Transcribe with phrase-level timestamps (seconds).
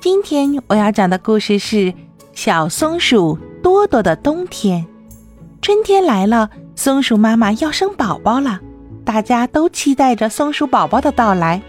[0.00, 1.76] 今天我要讲的故事是
[2.32, 4.82] 《小松鼠多多的冬天》。
[5.60, 8.60] 春天来了，松鼠妈妈要生宝宝了，
[9.04, 11.60] 大家都期待着松鼠宝宝的到来。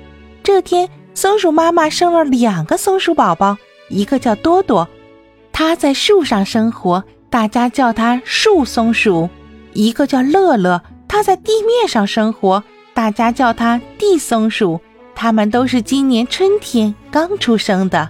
[0.42, 3.58] 这天，松鼠妈妈生了两个松鼠宝宝，
[3.90, 4.88] 一个叫多多，
[5.52, 9.30] 它在树上生活，大家叫它树松鼠；
[9.74, 12.64] 一个叫乐乐，它在地面上生活，
[12.94, 14.80] 大家叫它地松鼠。
[15.22, 18.10] 它们都是今年春天刚出生的。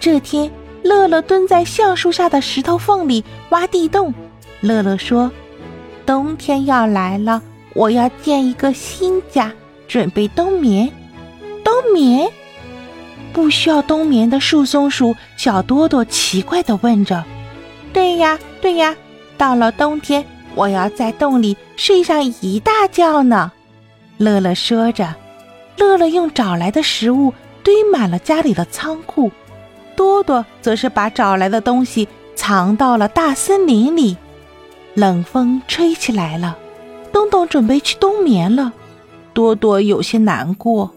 [0.00, 0.50] 这天，
[0.82, 4.12] 乐乐蹲在橡树下的石头缝里挖地洞。
[4.60, 5.30] 乐乐说
[6.04, 7.40] ：“冬天要来了，
[7.72, 9.52] 我要建一个新家，
[9.86, 10.90] 准备冬眠。
[11.62, 12.28] 冬眠？
[13.32, 17.24] 不需要冬眠的树松鼠小多多奇怪地问着
[17.94, 18.96] ：“对呀，对呀，
[19.38, 23.52] 到了冬天，我要在洞里睡上一大觉呢。”
[24.18, 25.14] 乐乐说着，
[25.80, 29.32] 乐乐用找来的食物堆满了家里的仓库。
[29.96, 32.06] 多多则是把找来的东西
[32.36, 34.18] 藏到了大森林里。
[34.92, 36.58] 冷风吹起来了，
[37.12, 38.74] 东东准备去冬眠了。
[39.32, 40.90] 多多有些难过。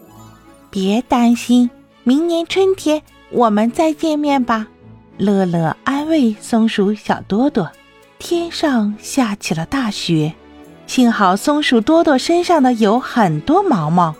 [0.68, 1.70] 别担心，
[2.02, 4.66] 明年春天我们再见面吧。
[5.16, 7.70] 乐乐安慰松鼠小多多。
[8.18, 10.34] 天上下起了大雪，
[10.86, 14.14] 幸好松鼠多多身上的有很多毛毛，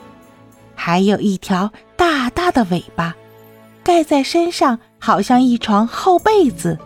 [0.85, 3.17] 还有一条大大的尾巴。
[3.83, 6.79] 盖在身上，好像一床厚被子。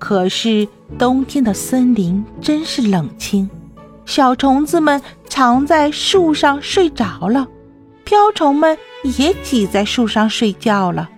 [0.00, 0.66] 可是
[0.98, 3.48] 冬天的森林真是冷清，
[4.06, 7.46] 小虫子们藏在树上睡着了，
[8.02, 8.76] 瓢虫们
[9.16, 11.08] 也挤在树上睡觉了。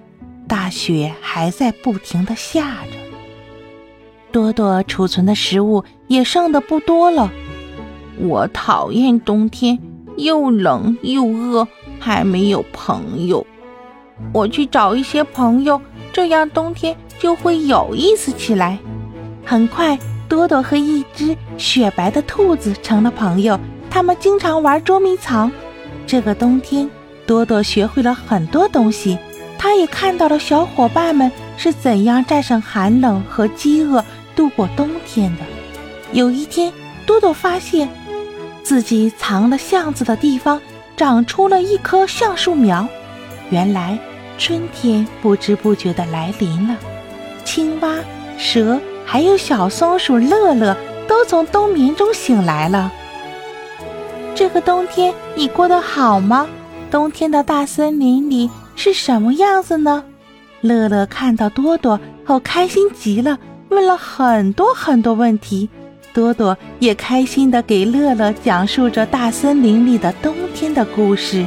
[0.46, 2.98] 大雪还在不停的下着，
[4.30, 7.32] 多多储存的食物也剩的不多了。
[8.18, 9.78] 我讨厌冬天，
[10.18, 11.66] 又冷又饿，
[11.98, 13.46] 还没有朋友。
[14.32, 15.80] 我去找一些朋友，
[16.12, 18.78] 这样冬天就会有意思起来。
[19.44, 23.58] 很快，多多和一只雪白的兔子成了朋友，
[23.90, 25.50] 他们经常玩捉迷藏。
[26.06, 26.88] 这个冬天，
[27.26, 29.18] 多多学会了很多东西，
[29.58, 34.04] 他也看到了小伙伴们是怎样战胜寒冷和饥饿
[34.36, 35.42] 度过冬天的。
[36.12, 36.72] 有一天，
[37.04, 37.88] 多多发现
[38.62, 40.60] 自己藏了橡子的地方
[40.96, 42.86] 长出了一棵橡树苗。
[43.50, 43.98] 原来
[44.38, 46.76] 春天不知不觉的来临了，
[47.44, 47.94] 青蛙、
[48.38, 52.90] 蛇还有小松鼠乐乐都从冬眠中醒来了。
[54.34, 56.46] 这个冬天你过得好吗？
[56.90, 60.04] 冬天的大森林里是什么样子呢？
[60.60, 63.38] 乐乐看到多多后开心极了，
[63.68, 65.68] 问了很多很多问题。
[66.14, 71.44] 多多也开心的给乐乐讲述着大森林里的冬天的故事。